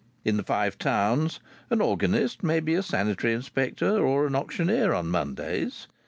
In 0.25 0.35
the 0.37 0.41
Five 0.41 0.79
Towns 0.79 1.39
an 1.69 1.79
organist 1.79 2.41
may 2.41 2.59
be 2.59 2.73
a 2.73 2.81
sanitary 2.81 3.33
inspector 3.33 4.03
or 4.03 4.25
an 4.25 4.33
auctioneer 4.35 4.93
on 4.95 5.09
Mondays. 5.11 5.85